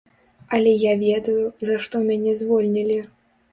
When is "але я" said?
0.57-0.93